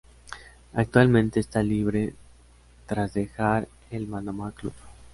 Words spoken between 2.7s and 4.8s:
tras dejar el Manama Club.